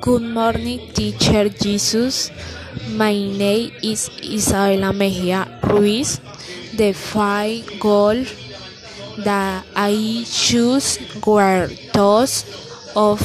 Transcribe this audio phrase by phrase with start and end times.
[0.00, 2.28] Good morning, teacher Jesus.
[2.92, 6.20] My name is Isabela Mejia Ruiz.
[6.76, 8.28] The five goals
[9.24, 12.44] that I choose were those
[12.94, 13.24] of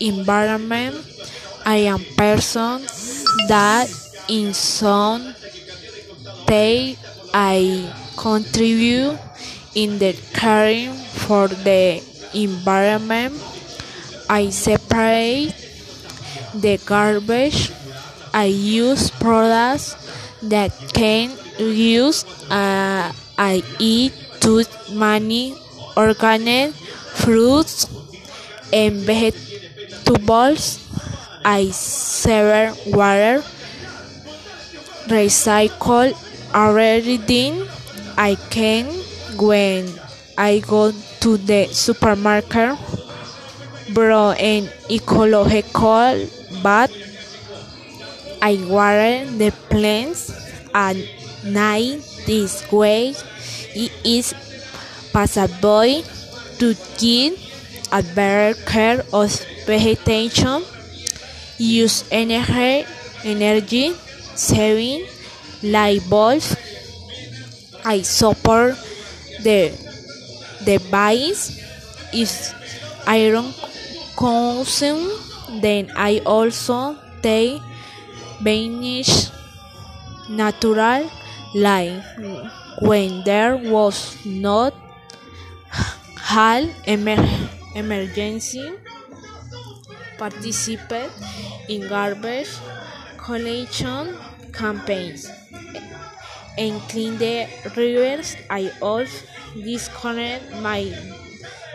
[0.00, 1.00] environment.
[1.64, 2.84] I am person
[3.48, 3.88] that
[4.28, 5.34] in some
[6.44, 7.00] way
[7.32, 7.88] I
[8.20, 9.16] contribute
[9.74, 12.04] in the caring for the
[12.34, 13.59] environment.
[14.30, 15.50] I separate
[16.54, 17.72] the garbage.
[18.32, 19.98] I use products
[20.42, 22.22] that can use.
[22.46, 24.62] Uh, I eat too
[24.94, 25.58] many
[25.96, 26.74] organic
[27.18, 27.90] fruits
[28.72, 30.78] and vegetables.
[31.44, 33.42] I save water.
[35.10, 36.14] Recycle
[36.54, 37.66] everything
[38.16, 38.86] I can
[39.34, 39.90] when
[40.38, 42.78] I go to the supermarket.
[43.94, 46.28] Bro and ecological
[46.62, 46.90] but
[48.42, 50.32] I water the plants
[50.72, 50.96] at
[51.44, 53.14] night this way.
[53.74, 54.34] It is
[55.12, 56.02] possible
[56.58, 57.38] to get
[57.92, 59.30] a better care of
[59.66, 60.62] vegetation
[61.58, 62.86] use energy
[63.24, 63.92] energy
[64.34, 65.04] saving
[65.62, 66.56] light bulbs.
[67.84, 68.76] I support
[69.42, 69.72] the
[70.64, 71.60] device.
[72.12, 72.52] If
[73.06, 73.52] iron
[74.20, 75.08] consume
[75.64, 77.62] then I also take
[78.42, 79.30] vanish
[80.28, 81.08] natural
[81.54, 82.04] light
[82.80, 84.74] when there was not
[86.30, 87.18] hal emer
[87.74, 88.70] emergency
[90.18, 91.10] participate
[91.68, 92.52] in garbage
[93.16, 94.16] collection
[94.52, 95.30] campaigns.
[96.58, 99.24] And clean the rivers I also
[99.54, 100.92] disconnect my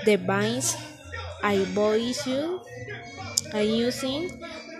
[0.05, 0.77] device
[1.53, 2.59] I voice you.
[3.53, 4.29] I using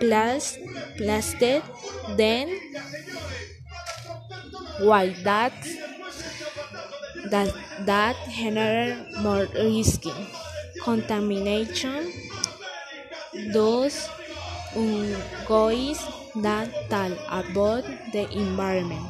[0.00, 0.58] plus
[0.98, 1.62] plastic
[2.16, 2.48] then
[4.80, 5.52] why that
[7.30, 7.52] that
[7.84, 10.14] that generate more risky
[10.84, 12.12] contamination
[13.52, 14.08] those
[15.46, 15.98] goes
[16.44, 19.06] that tal about the environment.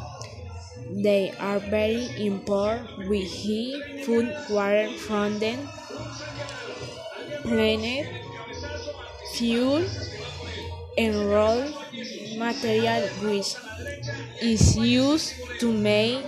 [0.93, 3.09] They are very important.
[3.09, 5.69] We heat food water from them
[7.47, 8.07] planet
[9.35, 9.85] fuel
[10.99, 11.57] and raw
[12.39, 13.55] material which
[14.41, 16.25] is used to make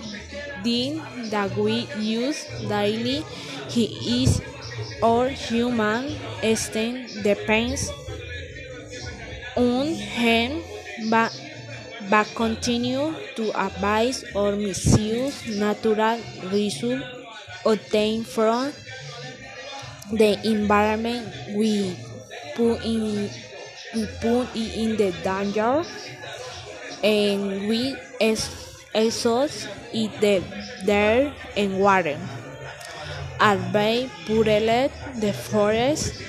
[0.63, 3.23] things that we use daily.
[3.69, 4.41] He is
[5.01, 6.15] or human.
[6.41, 7.91] Extent depends
[9.55, 10.61] on him
[11.09, 11.31] but
[12.09, 16.19] but continue to abuse or misuse natural
[16.51, 17.03] resources
[17.65, 18.71] obtained from
[20.11, 21.97] the environment we
[22.55, 23.29] put in
[23.95, 25.83] we put it in the danger
[27.03, 27.95] and we
[28.93, 30.43] exhaust it the
[30.91, 32.17] air and water.
[33.71, 36.21] Being polluted the forests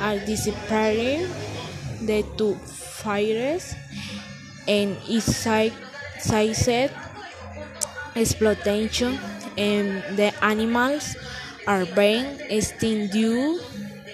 [0.00, 1.28] are disappearing
[2.02, 3.74] the two fires
[4.66, 6.90] and its sized
[8.16, 9.18] exploitation
[9.56, 11.16] and the animals
[11.66, 13.60] are being extinct due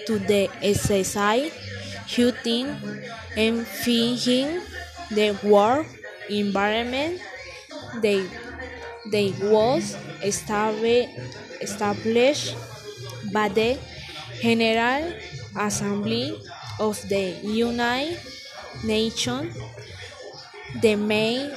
[0.07, 1.53] to the excessive
[2.07, 2.67] hunting
[3.37, 4.61] and fishing
[5.11, 5.85] the world
[6.29, 7.21] environment.
[8.01, 8.27] They
[9.11, 11.05] they was established
[13.31, 13.77] by the
[14.41, 15.13] General
[15.57, 16.39] Assembly
[16.79, 18.19] of the United
[18.83, 19.55] Nations
[20.81, 21.51] the main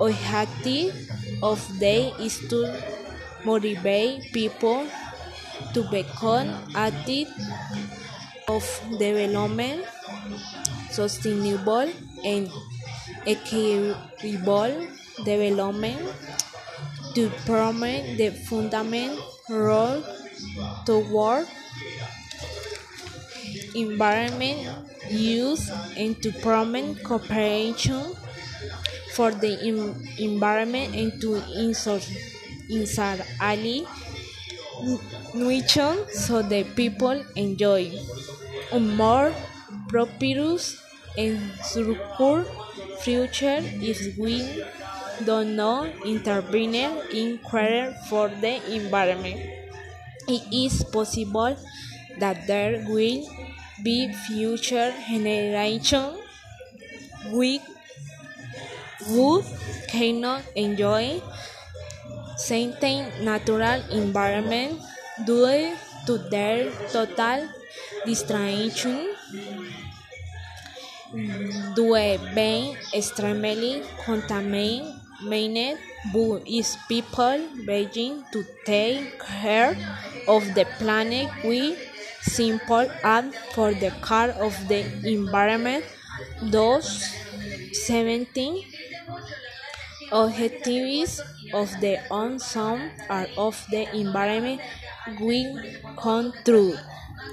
[0.00, 0.94] objective
[1.42, 2.60] of them is to
[3.44, 4.86] motivate people
[5.72, 7.28] to become active
[8.48, 8.64] of
[8.98, 9.84] development
[10.90, 11.88] sustainable
[12.24, 12.50] and
[13.26, 14.86] equitable
[15.24, 16.00] development
[17.14, 20.02] to promote the fundamental role
[20.86, 21.46] toward
[23.74, 24.68] environment
[25.10, 28.14] use and to promote cooperation
[29.14, 29.58] for the
[30.18, 32.06] environment and to insert
[32.68, 33.20] insert
[35.34, 37.90] nutrition so the people enjoy
[39.00, 39.32] more
[39.88, 40.64] prosperous
[41.18, 42.44] and secure
[43.04, 43.60] future
[43.90, 44.34] if we
[45.24, 46.74] do not intervene
[47.22, 49.40] in care for the environment.
[50.28, 51.56] It is possible
[52.20, 53.26] that there will
[53.84, 56.18] be future generations
[57.32, 57.60] we
[59.08, 59.44] would
[59.88, 61.20] cannot enjoy
[62.36, 64.80] certain natural environment
[65.26, 65.76] due
[66.06, 67.48] to their total
[68.06, 69.14] destruction
[71.76, 75.78] due being extremely contaminated
[76.46, 79.76] is people begging to take care
[80.28, 81.76] of the planet we
[82.22, 85.84] simple and for the care of the environment.
[86.42, 86.88] Those
[87.72, 88.62] 17
[90.12, 91.20] objectives
[91.52, 94.60] of the on some are of the environment
[95.18, 95.60] Win
[95.96, 96.78] Come True.